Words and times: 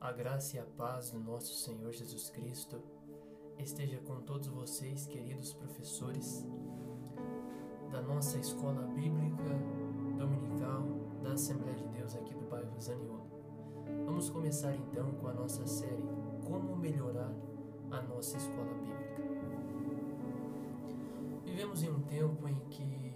A 0.00 0.12
graça 0.12 0.56
e 0.56 0.58
a 0.58 0.64
paz 0.64 1.10
do 1.10 1.20
nosso 1.20 1.54
Senhor 1.54 1.92
Jesus 1.92 2.30
Cristo 2.30 2.80
esteja 3.58 3.98
com 3.98 4.22
todos 4.22 4.48
vocês, 4.48 5.06
queridos 5.06 5.52
professores 5.52 6.42
da 7.92 8.00
nossa 8.00 8.38
escola 8.38 8.80
bíblica 8.94 9.44
dominical 10.16 10.84
da 11.22 11.32
Assembleia 11.32 11.76
de 11.76 11.86
Deus 11.88 12.14
aqui 12.14 12.34
do 12.34 12.48
bairro 12.48 12.80
Zaniolo. 12.80 13.26
Vamos 14.06 14.30
começar 14.30 14.74
então 14.74 15.12
com 15.16 15.28
a 15.28 15.34
nossa 15.34 15.66
série 15.66 16.08
Como 16.46 16.76
melhorar 16.76 17.34
a 17.90 18.00
nossa 18.00 18.38
escola 18.38 18.72
bíblica. 18.72 19.22
Vivemos 21.44 21.82
em 21.82 21.90
um 21.90 22.00
tempo 22.04 22.48
em 22.48 22.58
que 22.70 23.14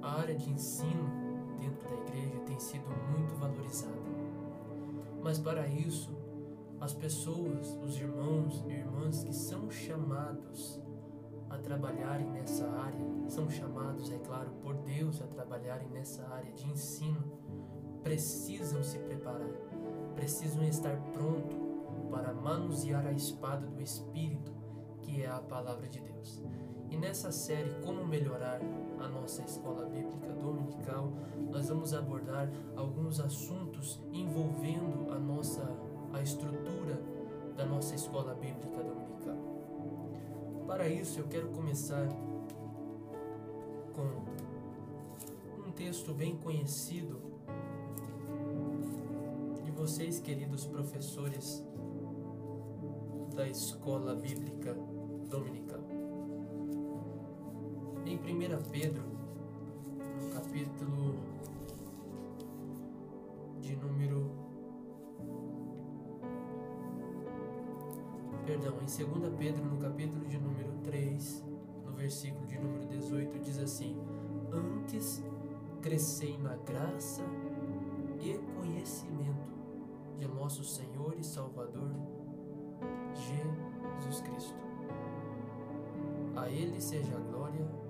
a 0.00 0.20
área 0.20 0.36
de 0.36 0.48
ensino 0.48 1.10
dentro 1.58 1.88
da 1.88 1.96
igreja 1.96 2.38
tem 2.46 2.60
sido 2.60 2.86
muito 3.10 3.34
valorizada 3.34 4.01
mas 5.22 5.38
para 5.38 5.66
isso, 5.68 6.10
as 6.80 6.92
pessoas, 6.92 7.78
os 7.82 7.96
irmãos 7.96 8.64
e 8.66 8.72
irmãs 8.72 9.22
que 9.22 9.32
são 9.32 9.70
chamados 9.70 10.80
a 11.48 11.56
trabalharem 11.58 12.28
nessa 12.30 12.68
área, 12.68 13.06
são 13.28 13.48
chamados, 13.48 14.10
é 14.10 14.18
claro, 14.18 14.50
por 14.62 14.74
Deus 14.78 15.22
a 15.22 15.26
trabalharem 15.26 15.88
nessa 15.90 16.26
área 16.26 16.52
de 16.52 16.68
ensino, 16.68 17.22
precisam 18.02 18.82
se 18.82 18.98
preparar, 18.98 19.52
precisam 20.16 20.64
estar 20.64 20.96
pronto 21.12 21.56
para 22.10 22.34
manusear 22.34 23.06
a 23.06 23.12
espada 23.12 23.66
do 23.66 23.80
Espírito, 23.80 24.52
que 25.02 25.22
é 25.22 25.28
a 25.28 25.40
palavra 25.40 25.88
de 25.88 26.00
Deus. 26.00 26.42
E 26.90 26.96
nessa 26.96 27.30
série 27.30 27.70
Como 27.84 28.06
Melhorar 28.06 28.60
a 29.02 29.08
nossa 29.08 29.42
escola 29.42 29.86
bíblica 29.86 30.32
dominical, 30.32 31.12
nós 31.50 31.68
vamos 31.68 31.92
abordar 31.92 32.50
alguns 32.76 33.20
assuntos 33.20 34.00
envolvendo 34.12 35.12
a 35.12 35.18
nossa 35.18 35.62
a 36.12 36.22
estrutura 36.22 37.00
da 37.56 37.64
nossa 37.64 37.94
escola 37.94 38.34
bíblica 38.34 38.82
dominical. 38.82 39.36
Para 40.66 40.88
isso, 40.88 41.20
eu 41.20 41.28
quero 41.28 41.48
começar 41.48 42.06
com 43.94 45.68
um 45.68 45.72
texto 45.72 46.12
bem 46.12 46.36
conhecido 46.36 47.20
de 49.64 49.70
vocês, 49.70 50.18
queridos 50.20 50.66
professores 50.66 51.64
da 53.34 53.48
escola 53.48 54.14
bíblica 54.14 54.76
dominical. 55.28 55.81
Em 58.04 58.16
1 58.16 58.62
Pedro, 58.70 59.04
no 60.20 60.28
capítulo 60.34 61.14
de 63.60 63.76
número. 63.76 64.30
Perdão, 68.44 68.74
em 68.80 69.20
2 69.20 69.34
Pedro, 69.38 69.64
no 69.64 69.76
capítulo 69.78 70.24
de 70.26 70.38
número 70.38 70.72
3, 70.82 71.44
no 71.84 71.92
versículo 71.92 72.44
de 72.46 72.58
número 72.58 72.86
18, 72.86 73.38
diz 73.38 73.58
assim: 73.58 73.96
Antes 74.52 75.22
crescei 75.80 76.36
na 76.38 76.56
graça 76.56 77.22
e 78.20 78.38
conhecimento 78.56 79.52
de 80.18 80.26
nosso 80.26 80.64
Senhor 80.64 81.14
e 81.18 81.24
Salvador 81.24 81.90
Jesus 83.14 84.20
Cristo. 84.22 84.62
A 86.36 86.48
Ele 86.48 86.80
seja 86.80 87.16
a 87.16 87.20
glória, 87.20 87.31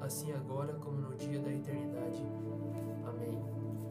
assim 0.01 0.33
agora 0.33 0.75
como 0.75 1.01
no 1.01 1.15
dia 1.17 1.41
da 1.41 1.51
eternidade. 1.51 2.25
Amém. 3.07 3.43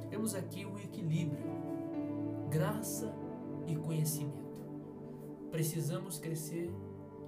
Temos 0.09 0.36
aqui 0.36 0.66
o 0.66 0.78
equilíbrio, 0.78 1.45
graça 2.50 3.13
e 3.66 3.75
conhecimento. 3.75 4.61
Precisamos 5.50 6.19
crescer 6.19 6.73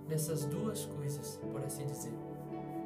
nessas 0.08 0.46
duas 0.46 0.86
coisas, 0.86 1.40
por 1.52 1.64
assim 1.64 1.86
dizer. 1.86 2.14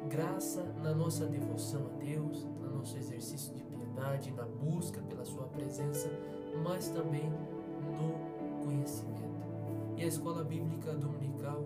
Graça 0.08 0.62
na 0.82 0.94
nossa 0.94 1.26
devoção 1.26 1.86
a 1.86 1.98
Deus, 1.98 2.44
no 2.60 2.78
nosso 2.78 2.96
exercício 2.96 3.54
de 3.54 3.62
piedade, 3.64 4.32
na 4.32 4.44
busca 4.44 5.00
pela 5.02 5.24
Sua 5.24 5.44
presença, 5.44 6.08
mas 6.62 6.88
também 6.88 7.28
no 7.28 8.64
conhecimento. 8.64 9.18
E 9.96 10.02
a 10.02 10.06
escola 10.06 10.44
bíblica 10.44 10.94
dominical, 10.94 11.64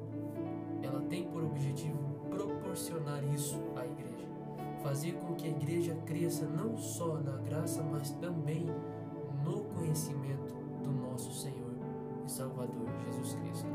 ela 0.83 1.03
tem 1.03 1.29
por 1.29 1.45
objetivo 1.45 2.22
proporcionar 2.35 3.23
isso 3.35 3.61
à 3.77 3.85
igreja. 3.85 4.29
Fazer 4.83 5.13
com 5.13 5.35
que 5.35 5.47
a 5.47 5.51
igreja 5.51 5.95
cresça 6.07 6.47
não 6.47 6.77
só 6.77 7.19
na 7.19 7.37
graça, 7.39 7.83
mas 7.83 8.11
também 8.13 8.67
no 9.45 9.65
conhecimento 9.65 10.55
do 10.83 10.91
nosso 10.91 11.33
Senhor 11.33 11.73
e 12.27 12.31
Salvador 12.31 12.89
Jesus 13.05 13.35
Cristo. 13.35 13.67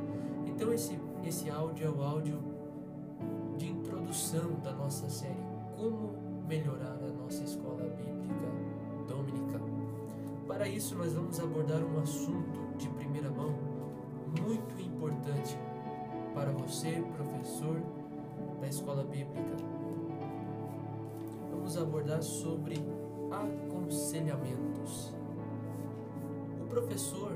Então 0.46 0.74
esse 0.74 1.00
esse 1.24 1.50
áudio 1.50 1.88
é 1.88 1.90
o 1.90 2.02
áudio 2.02 2.42
de 3.58 3.68
introdução 3.68 4.60
da 4.64 4.72
nossa 4.72 5.10
série 5.10 5.46
Como 5.76 6.16
melhorar 6.48 6.98
a 7.04 7.12
nossa 7.22 7.44
escola 7.44 7.84
bíblica 7.84 8.48
dominical. 9.08 9.68
Para 10.48 10.70
isso 10.70 10.96
nós 10.96 11.12
vamos 11.14 11.38
abordar 11.40 11.84
um 11.84 12.00
assunto 12.00 12.78
de 12.78 12.88
primeira 12.90 13.30
mão 13.30 13.54
muito 14.40 14.82
importante 14.82 15.58
para 16.34 16.52
você, 16.52 17.04
professor 17.18 17.82
da 18.68 18.70
escola 18.70 19.04
bíblica. 19.06 19.56
Vamos 21.50 21.78
abordar 21.78 22.22
sobre 22.22 22.76
aconselhamentos. 23.32 25.14
O 26.62 26.68
professor, 26.68 27.32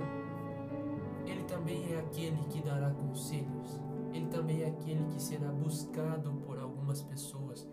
ele 1.25 1.43
também 1.43 1.93
é 1.93 1.99
aquele 1.99 2.43
que 2.49 2.61
dará 2.61 2.89
conselhos. 2.89 3.79
Ele 4.13 4.25
também 4.25 4.63
é 4.63 4.67
aquele 4.67 5.05
que 5.05 5.21
será 5.21 5.49
buscado 5.53 6.33
por 6.45 6.59
algumas 6.59 7.01
pessoas 7.01 7.65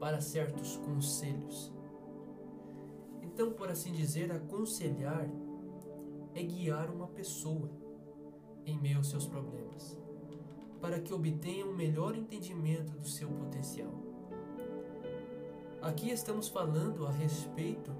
para 0.00 0.22
certos 0.22 0.78
conselhos. 0.78 1.70
Então, 3.20 3.52
por 3.52 3.68
assim 3.68 3.92
dizer, 3.92 4.32
aconselhar 4.32 5.28
é 6.34 6.42
guiar 6.42 6.90
uma 6.90 7.08
pessoa 7.08 7.70
em 8.64 8.78
meio 8.78 8.96
aos 8.96 9.10
seus 9.10 9.26
problemas 9.26 10.07
para 10.80 11.00
que 11.00 11.12
obtenha 11.12 11.66
um 11.66 11.74
melhor 11.74 12.16
entendimento 12.16 12.92
do 12.92 13.06
seu 13.08 13.28
potencial. 13.28 13.92
Aqui 15.82 16.10
estamos 16.10 16.48
falando 16.48 17.06
a 17.06 17.10
respeito 17.10 17.92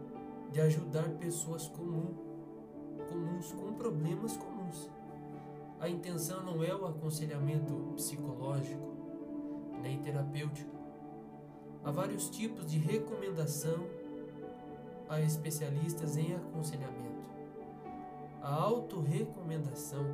de 0.50 0.60
ajudar 0.60 1.08
pessoas 1.10 1.68
comum, 1.68 2.14
comuns 3.08 3.52
com 3.52 3.72
problemas 3.74 4.36
comuns. 4.36 4.90
A 5.80 5.88
intenção 5.88 6.42
não 6.42 6.62
é 6.62 6.74
o 6.74 6.86
aconselhamento 6.86 7.74
psicológico 7.94 8.96
nem 9.80 10.00
terapêutico. 10.00 10.76
Há 11.84 11.90
vários 11.90 12.28
tipos 12.28 12.66
de 12.66 12.78
recomendação 12.78 13.86
a 15.08 15.20
especialistas 15.20 16.16
em 16.16 16.34
aconselhamento. 16.34 17.24
A 18.42 18.52
autorrecomendação 18.52 20.04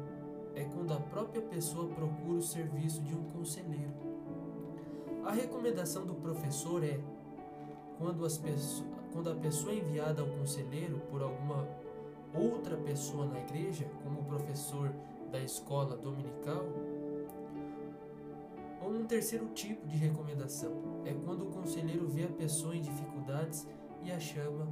é 0.54 0.64
quando 0.64 0.92
a 0.92 1.00
própria 1.00 1.42
pessoa 1.42 1.88
procura 1.88 2.38
o 2.38 2.42
serviço 2.42 3.02
de 3.02 3.14
um 3.14 3.24
conselheiro. 3.24 3.92
A 5.24 5.32
recomendação 5.32 6.06
do 6.06 6.14
professor 6.14 6.84
é 6.84 7.00
quando, 7.98 8.24
as 8.24 8.40
quando 9.12 9.30
a 9.30 9.34
pessoa 9.34 9.74
enviada 9.74 10.22
ao 10.22 10.28
conselheiro 10.28 11.00
por 11.10 11.22
alguma 11.22 11.66
outra 12.34 12.76
pessoa 12.76 13.26
na 13.26 13.40
igreja, 13.40 13.88
como 14.02 14.20
o 14.20 14.24
professor 14.24 14.92
da 15.30 15.40
escola 15.40 15.96
dominical, 15.96 16.64
ou 18.82 18.90
um 18.90 19.06
terceiro 19.06 19.46
tipo 19.48 19.86
de 19.86 19.96
recomendação 19.96 20.72
é 21.06 21.14
quando 21.24 21.48
o 21.48 21.50
conselheiro 21.50 22.06
vê 22.06 22.24
a 22.24 22.28
pessoa 22.28 22.76
em 22.76 22.82
dificuldades 22.82 23.66
e 24.02 24.12
a 24.12 24.20
chama 24.20 24.68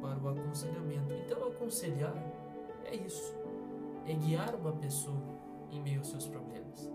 para 0.00 0.18
o 0.18 0.28
aconselhamento. 0.28 1.12
Então, 1.12 1.48
aconselhar 1.48 2.14
é 2.84 2.94
isso 2.94 3.45
é 4.06 4.14
guiar 4.14 4.54
uma 4.54 4.72
pessoa 4.72 5.36
em 5.70 5.80
meio 5.80 5.98
aos 5.98 6.08
seus 6.08 6.26
problemas, 6.26 6.90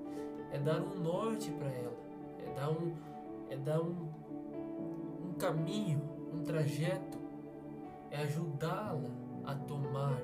é 0.51 0.57
dar 0.57 0.81
um 0.81 0.99
norte 0.99 1.51
para 1.51 1.69
ela, 1.69 1.97
é 2.39 2.53
dar 2.53 2.71
um, 2.71 2.93
é 3.49 3.57
dar 3.57 3.81
um, 3.81 4.09
um 5.25 5.33
caminho, 5.33 6.01
um 6.33 6.43
trajeto, 6.43 7.19
é 8.09 8.17
ajudá-la 8.17 9.09
a 9.45 9.55
tomar 9.55 10.21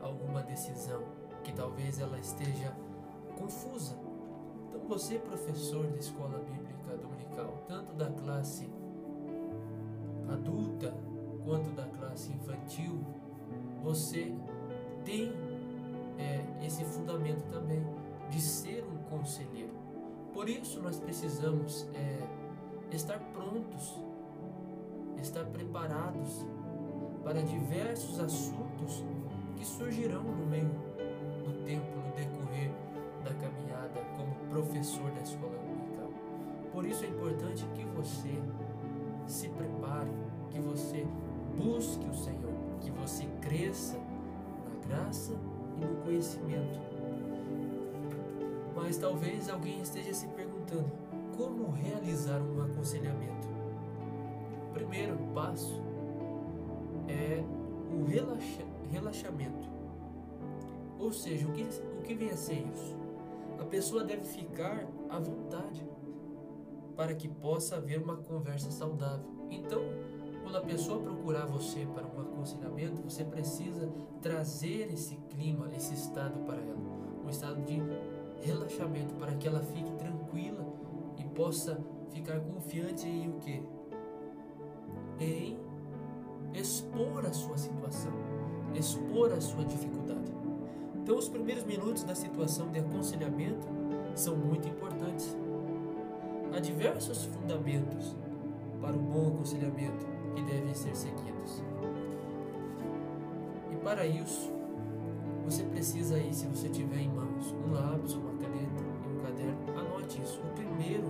alguma 0.00 0.42
decisão 0.42 1.02
que 1.42 1.52
talvez 1.52 1.98
ela 1.98 2.18
esteja 2.18 2.74
confusa. 3.38 3.98
Então 4.68 4.80
você, 4.86 5.18
professor 5.18 5.86
da 5.86 5.96
escola 5.98 6.38
bíblica 6.38 6.96
dominical, 6.96 7.64
tanto 7.66 7.94
da 7.94 8.10
classe 8.10 8.70
adulta 10.28 10.94
quanto 11.44 11.70
da 11.70 11.86
classe 11.86 12.32
infantil, 12.32 13.00
você 13.82 14.34
tem 15.04 15.49
é, 16.20 16.44
esse 16.66 16.84
fundamento 16.84 17.42
também 17.50 17.82
de 18.28 18.40
ser 18.40 18.84
um 18.84 18.98
conselheiro. 19.08 19.72
Por 20.32 20.48
isso 20.48 20.80
nós 20.80 20.98
precisamos 21.00 21.88
é, 21.94 22.18
estar 22.94 23.18
prontos, 23.32 23.98
estar 25.20 25.44
preparados 25.46 26.46
para 27.24 27.42
diversos 27.42 28.20
assuntos 28.20 29.04
que 29.56 29.64
surgirão 29.66 30.22
no 30.22 30.46
meio 30.46 30.70
do 31.44 31.64
tempo, 31.64 31.96
no 31.96 32.12
decorrer 32.14 32.70
da 33.24 33.34
caminhada 33.34 34.00
como 34.16 34.34
professor 34.48 35.10
da 35.10 35.20
escola 35.20 35.56
dominical. 35.58 36.10
Por 36.72 36.86
isso 36.86 37.04
é 37.04 37.08
importante 37.08 37.66
que 37.74 37.84
você 37.84 38.40
se 39.26 39.48
prepare, 39.48 40.10
que 40.50 40.60
você 40.60 41.06
busque 41.56 42.06
o 42.08 42.14
Senhor, 42.14 42.54
que 42.80 42.90
você 42.90 43.26
cresça 43.40 43.98
na 43.98 44.88
graça 44.88 45.34
e 45.76 45.84
no 45.84 45.96
conhecimento. 46.02 46.80
Mas 48.74 48.96
talvez 48.96 49.48
alguém 49.48 49.80
esteja 49.80 50.12
se 50.14 50.26
perguntando 50.28 50.90
como 51.36 51.70
realizar 51.70 52.40
um 52.40 52.62
aconselhamento. 52.62 53.48
O 54.68 54.72
primeiro 54.72 55.16
passo 55.34 55.82
é 57.08 57.42
o 57.92 58.04
relaxa, 58.04 58.62
relaxamento. 58.90 59.68
Ou 60.98 61.12
seja, 61.12 61.48
o 61.48 61.52
que, 61.52 61.62
o 61.62 62.02
que 62.02 62.14
vem 62.14 62.30
a 62.30 62.36
ser 62.36 62.66
isso? 62.74 62.96
A 63.58 63.64
pessoa 63.64 64.04
deve 64.04 64.24
ficar 64.24 64.86
à 65.08 65.18
vontade 65.18 65.84
para 66.96 67.14
que 67.14 67.28
possa 67.28 67.76
haver 67.76 68.02
uma 68.02 68.16
conversa 68.16 68.70
saudável. 68.70 69.26
Então, 69.50 69.80
quando 70.50 70.64
a 70.64 70.66
pessoa 70.66 71.00
procurar 71.00 71.46
você 71.46 71.86
para 71.94 72.04
um 72.04 72.22
aconselhamento, 72.22 73.00
você 73.02 73.22
precisa 73.22 73.88
trazer 74.20 74.92
esse 74.92 75.14
clima, 75.28 75.70
esse 75.76 75.94
estado 75.94 76.40
para 76.40 76.56
ela, 76.56 76.76
um 77.24 77.30
estado 77.30 77.62
de 77.62 77.80
relaxamento 78.44 79.14
para 79.14 79.32
que 79.36 79.46
ela 79.46 79.60
fique 79.60 79.92
tranquila 79.92 80.66
e 81.16 81.22
possa 81.22 81.78
ficar 82.10 82.40
confiante 82.40 83.06
em 83.06 83.28
o 83.28 83.34
que? 83.34 83.62
Em 85.20 85.56
expor 86.52 87.24
a 87.24 87.32
sua 87.32 87.56
situação, 87.56 88.12
expor 88.74 89.32
a 89.32 89.40
sua 89.40 89.64
dificuldade. 89.64 90.32
Então, 90.96 91.16
os 91.16 91.28
primeiros 91.28 91.62
minutos 91.62 92.02
da 92.02 92.16
situação 92.16 92.72
de 92.72 92.80
aconselhamento 92.80 93.68
são 94.16 94.34
muito 94.34 94.66
importantes. 94.66 95.36
Há 96.52 96.58
diversos 96.58 97.26
fundamentos 97.26 98.16
para 98.80 98.96
o 98.96 98.98
bom 98.98 99.28
aconselhamento 99.28 100.19
que 100.34 100.42
devem 100.42 100.74
ser 100.74 100.94
seguidos. 100.94 101.62
E 103.72 103.76
para 103.76 104.06
isso, 104.06 104.50
você 105.44 105.62
precisa 105.64 106.16
aí, 106.16 106.32
se 106.32 106.46
você 106.46 106.68
tiver 106.68 107.00
em 107.00 107.08
mãos 107.08 107.52
um 107.52 107.72
lápis, 107.72 108.14
uma 108.14 108.32
caneta 108.32 108.82
e 109.04 109.16
um 109.16 109.20
caderno, 109.20 109.78
anote 109.78 110.22
isso. 110.22 110.40
O 110.40 110.54
primeiro 110.54 111.08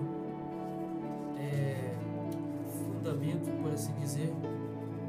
é, 1.36 1.94
fundamento, 2.70 3.50
por 3.62 3.72
assim 3.72 3.92
dizer, 4.00 4.32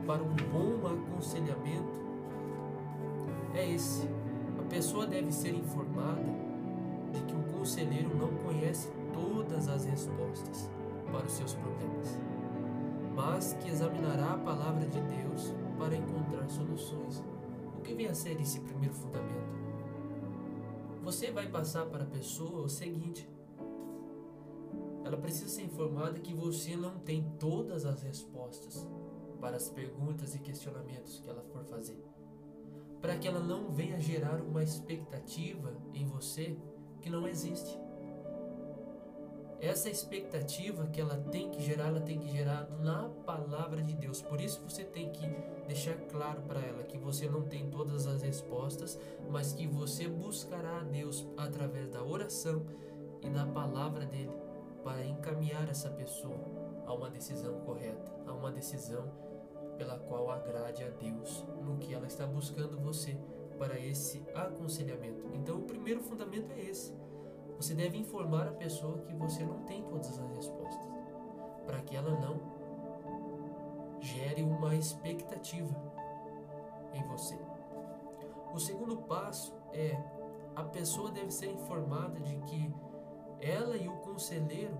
para 0.05 0.21
um 0.21 0.35
bom 0.51 0.87
aconselhamento 0.87 2.01
é 3.53 3.71
esse. 3.71 4.07
A 4.59 4.63
pessoa 4.69 5.05
deve 5.05 5.31
ser 5.31 5.53
informada 5.53 6.23
de 7.13 7.21
que 7.21 7.35
o 7.35 7.43
conselheiro 7.57 8.15
não 8.15 8.29
conhece 8.43 8.89
todas 9.13 9.67
as 9.67 9.85
respostas 9.85 10.69
para 11.11 11.25
os 11.25 11.33
seus 11.33 11.53
problemas, 11.53 12.17
mas 13.21 13.53
que 13.53 13.69
examinará 13.69 14.33
a 14.33 14.37
palavra 14.37 14.87
de 14.87 14.99
Deus 14.99 15.53
para 15.77 15.95
encontrar 15.95 16.49
soluções. 16.49 17.23
O 17.77 17.81
que 17.81 17.93
vem 17.93 18.07
a 18.07 18.15
ser 18.15 18.39
esse 18.41 18.59
primeiro 18.61 18.95
fundamento? 18.95 19.61
Você 21.03 21.31
vai 21.31 21.47
passar 21.47 21.85
para 21.85 22.03
a 22.03 22.07
pessoa 22.07 22.63
o 22.63 22.69
seguinte: 22.69 23.29
ela 25.05 25.17
precisa 25.17 25.49
ser 25.49 25.63
informada 25.63 26.19
que 26.19 26.33
você 26.33 26.75
não 26.75 26.97
tem 26.97 27.23
todas 27.37 27.85
as 27.85 28.01
respostas 28.01 28.87
para 29.39 29.55
as 29.55 29.69
perguntas 29.69 30.33
e 30.33 30.39
questionamentos 30.39 31.19
que 31.19 31.29
ela 31.29 31.43
for 31.43 31.63
fazer, 31.65 32.03
para 33.01 33.17
que 33.17 33.27
ela 33.27 33.39
não 33.39 33.69
venha 33.69 33.99
gerar 33.99 34.41
uma 34.41 34.63
expectativa 34.63 35.75
em 35.93 36.05
você 36.05 36.57
que 37.01 37.09
não 37.09 37.27
existe. 37.27 37.77
Essa 39.61 39.91
expectativa 39.91 40.87
que 40.87 40.99
ela 40.99 41.17
tem 41.31 41.51
que 41.51 41.61
gerar, 41.61 41.89
ela 41.89 42.01
tem 42.01 42.17
que 42.17 42.27
gerar 42.31 42.67
na 42.79 43.09
palavra 43.09 43.83
de 43.83 43.93
Deus. 43.93 44.19
Por 44.19 44.41
isso 44.41 44.59
você 44.67 44.83
tem 44.83 45.11
que 45.11 45.27
deixar 45.67 45.93
claro 46.09 46.41
para 46.41 46.59
ela 46.59 46.81
que 46.83 46.97
você 46.97 47.29
não 47.29 47.43
tem 47.43 47.69
todas 47.69 48.07
as 48.07 48.23
respostas, 48.23 48.99
mas 49.29 49.53
que 49.53 49.67
você 49.67 50.07
buscará 50.07 50.79
a 50.79 50.83
Deus 50.83 51.27
através 51.37 51.87
da 51.89 52.03
oração 52.03 52.65
e 53.21 53.29
da 53.29 53.45
palavra 53.45 54.03
dele 54.03 54.33
para 54.83 55.05
encaminhar 55.05 55.69
essa 55.69 55.91
pessoa 55.91 56.39
a 56.87 56.93
uma 56.95 57.11
decisão 57.11 57.61
correta, 57.61 58.11
a 58.25 58.33
uma 58.33 58.51
decisão 58.51 59.11
pela 59.77 59.99
qual 59.99 60.31
agrade 60.31 60.83
a 60.83 60.89
Deus 60.89 61.45
no 61.61 61.77
que 61.77 61.93
ela 61.93 62.07
está 62.07 62.25
buscando 62.25 62.79
você 62.79 63.15
para 63.59 63.79
esse 63.79 64.23
aconselhamento. 64.33 65.29
Então, 65.35 65.59
o 65.59 65.63
primeiro 65.63 66.01
fundamento 66.01 66.51
é 66.51 66.61
esse. 66.61 67.00
Você 67.61 67.75
deve 67.75 67.95
informar 67.95 68.47
a 68.47 68.53
pessoa 68.53 68.97
que 69.03 69.13
você 69.13 69.43
não 69.43 69.59
tem 69.65 69.83
todas 69.83 70.17
as 70.17 70.35
respostas, 70.35 70.89
para 71.63 71.79
que 71.81 71.95
ela 71.95 72.19
não 72.19 72.39
gere 73.99 74.41
uma 74.41 74.73
expectativa 74.73 75.75
em 76.91 77.03
você. 77.03 77.37
O 78.51 78.59
segundo 78.59 78.97
passo 79.03 79.53
é 79.73 79.95
a 80.55 80.63
pessoa 80.63 81.11
deve 81.11 81.29
ser 81.29 81.51
informada 81.51 82.19
de 82.21 82.35
que 82.37 82.73
ela 83.39 83.77
e 83.77 83.87
o 83.87 83.97
conselheiro 83.97 84.75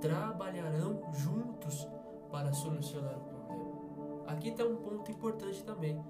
trabalharão 0.00 1.12
juntos 1.12 1.88
para 2.30 2.52
solucionar 2.52 3.18
o 3.18 4.24
Aqui 4.28 4.50
está 4.50 4.62
um 4.62 4.76
ponto 4.76 5.10
importante 5.10 5.64
também. 5.64 6.00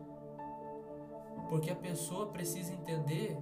Porque 1.49 1.71
a 1.71 1.77
pessoa 1.77 2.27
precisa 2.27 2.75
entender 2.75 3.39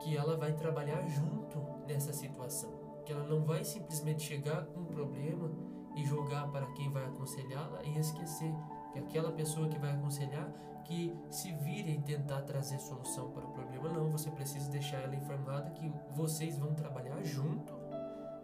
que 0.00 0.16
ela 0.16 0.36
vai 0.36 0.52
trabalhar 0.52 1.06
junto 1.06 1.60
nessa 1.86 2.12
situação. 2.12 2.70
Que 3.04 3.12
ela 3.12 3.24
não 3.24 3.44
vai 3.44 3.64
simplesmente 3.64 4.22
chegar 4.22 4.66
com 4.66 4.80
um 4.80 4.84
problema 4.84 5.50
e 5.96 6.04
jogar 6.04 6.48
para 6.48 6.66
quem 6.72 6.90
vai 6.90 7.04
aconselhá-la 7.04 7.82
e 7.84 7.98
esquecer 7.98 8.52
que 8.92 8.98
aquela 8.98 9.32
pessoa 9.32 9.68
que 9.68 9.78
vai 9.78 9.92
aconselhar 9.92 10.50
que 10.84 11.14
se 11.30 11.52
vire 11.52 11.92
e 11.92 12.02
tentar 12.02 12.42
trazer 12.42 12.78
solução 12.80 13.30
para 13.30 13.46
o 13.46 13.52
problema. 13.52 13.88
Não, 13.88 14.10
você 14.10 14.30
precisa 14.30 14.70
deixar 14.70 14.98
ela 14.98 15.14
informada 15.14 15.70
que 15.70 15.92
vocês 16.10 16.58
vão 16.58 16.74
trabalhar 16.74 17.22
junto 17.22 17.72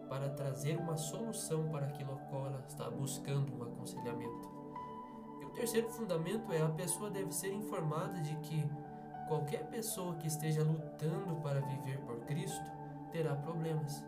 para 0.08 0.28
trazer 0.30 0.76
uma 0.78 0.96
solução 0.96 1.68
para 1.68 1.86
aquilo 1.86 2.12
a 2.12 2.16
qual 2.16 2.46
ela 2.46 2.64
está 2.68 2.88
buscando 2.88 3.52
um 3.56 3.62
aconselhamento 3.64 4.56
terceiro 5.56 5.88
fundamento 5.88 6.52
é 6.52 6.60
a 6.60 6.68
pessoa 6.68 7.10
deve 7.10 7.32
ser 7.32 7.52
informada 7.52 8.20
de 8.20 8.36
que 8.36 8.62
qualquer 9.26 9.66
pessoa 9.68 10.14
que 10.16 10.26
esteja 10.26 10.62
lutando 10.62 11.36
para 11.42 11.60
viver 11.60 11.98
por 12.00 12.20
Cristo 12.20 12.64
terá 13.10 13.34
problemas 13.34 14.04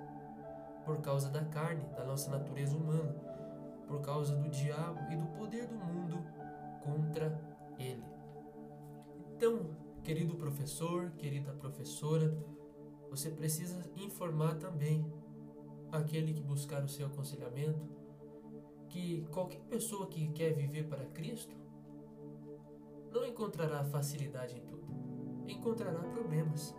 por 0.85 1.01
causa 1.01 1.29
da 1.29 1.45
carne, 1.45 1.85
da 1.97 2.05
nossa 2.05 2.31
natureza 2.31 2.77
humana, 2.77 3.15
por 3.87 4.01
causa 4.01 4.35
do 4.37 4.49
diabo 4.49 5.13
e 5.13 5.17
do 5.17 5.27
poder 5.37 5.67
do 5.67 5.77
mundo 5.77 6.25
contra 6.83 7.39
ele. 7.79 8.05
Então, 9.37 9.71
querido 10.03 10.35
professor, 10.35 11.11
querida 11.13 11.53
professora, 11.53 12.35
você 13.11 13.31
precisa 13.31 13.85
informar 13.97 14.55
também 14.55 15.05
aquele 15.93 16.33
que 16.33 16.43
buscar 16.43 16.83
o 16.83 16.89
seu 16.89 17.07
aconselhamento 17.07 17.87
que 18.89 19.27
qualquer 19.31 19.61
pessoa 19.63 20.07
que 20.07 20.29
quer 20.29 20.55
viver 20.55 20.89
para 20.89 21.05
Cristo 21.07 21.57
não 23.13 23.25
encontrará 23.27 23.85
facilidade 23.85 24.57
em 24.57 24.61
tudo. 24.61 25.08
Encontrará 25.49 25.99
problemas, 25.99 26.75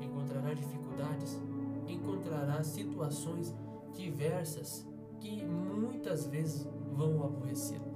encontrará 0.00 0.54
dificuldades, 0.54 1.38
encontrará 1.86 2.62
situações 2.62 3.54
diversas 3.92 4.86
que 5.18 5.44
muitas 5.44 6.26
vezes 6.26 6.66
vão 6.92 7.24
aborrecê-lo, 7.24 7.92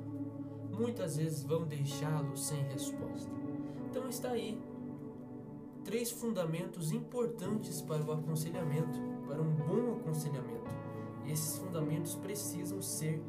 muitas 0.70 1.16
vezes 1.16 1.44
vão 1.44 1.64
deixá-lo 1.64 2.36
sem 2.36 2.62
resposta. 2.64 3.30
Então 3.88 4.08
está 4.08 4.30
aí 4.30 4.60
três 5.84 6.10
fundamentos 6.10 6.92
importantes 6.92 7.80
para 7.80 8.02
o 8.02 8.12
aconselhamento, 8.12 8.98
para 9.26 9.40
um 9.40 9.54
bom 9.54 9.96
aconselhamento. 10.00 10.68
Esses 11.26 11.58
fundamentos 11.58 12.14
precisam 12.14 12.82
ser 12.82 13.22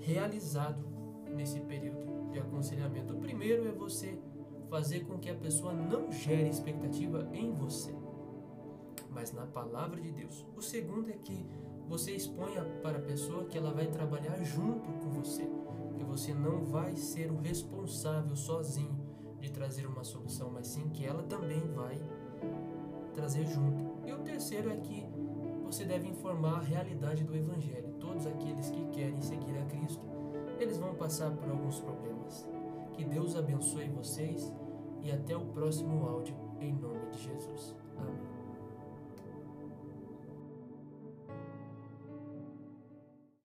realizado 0.00 0.84
nesse 1.34 1.60
período 1.60 2.30
de 2.30 2.38
aconselhamento. 2.38 3.14
O 3.14 3.18
primeiro 3.18 3.68
é 3.68 3.72
você 3.72 4.18
fazer 4.68 5.00
com 5.00 5.18
que 5.18 5.30
a 5.30 5.34
pessoa 5.34 5.72
não 5.72 6.10
gere 6.10 6.48
expectativa 6.48 7.28
em 7.32 7.52
você, 7.52 7.94
mas 9.10 9.32
na 9.32 9.46
palavra 9.46 10.00
de 10.00 10.10
Deus. 10.10 10.44
O 10.56 10.62
segundo 10.62 11.10
é 11.10 11.14
que 11.14 11.46
você 11.88 12.12
exponha 12.12 12.64
para 12.82 12.98
a 12.98 13.02
pessoa 13.02 13.44
que 13.44 13.58
ela 13.58 13.72
vai 13.72 13.86
trabalhar 13.86 14.42
junto 14.42 14.90
com 14.92 15.10
você, 15.10 15.48
que 15.96 16.04
você 16.04 16.32
não 16.32 16.64
vai 16.64 16.96
ser 16.96 17.30
o 17.30 17.36
responsável 17.36 18.34
sozinho 18.34 18.98
de 19.40 19.50
trazer 19.52 19.86
uma 19.86 20.02
solução, 20.02 20.50
mas 20.50 20.68
sim 20.68 20.88
que 20.88 21.04
ela 21.04 21.22
também 21.22 21.60
vai 21.74 22.00
trazer 23.12 23.46
junto. 23.46 23.84
E 24.06 24.12
o 24.12 24.18
terceiro 24.20 24.70
é 24.70 24.76
que 24.76 25.06
você 25.62 25.84
deve 25.84 26.08
informar 26.08 26.58
a 26.58 26.62
realidade 26.62 27.24
do 27.24 27.34
Evangelho. 27.34 27.94
Todos 28.00 28.26
aqueles 28.26 28.70
que 28.70 28.84
querem 28.86 29.20
seguir 29.20 29.58
a 29.58 29.64
Cristo, 29.66 30.06
eles 30.58 30.78
vão 30.78 30.94
passar 30.94 31.30
por 31.30 31.48
alguns 31.48 31.80
problemas. 31.80 32.46
Que 32.94 33.04
Deus 33.04 33.34
abençoe 33.34 33.88
vocês 33.88 34.52
e 35.02 35.10
até 35.10 35.36
o 35.36 35.46
próximo 35.46 36.06
áudio, 36.06 36.36
em 36.60 36.72
nome 36.72 37.10
de 37.10 37.24
Jesus. 37.24 37.74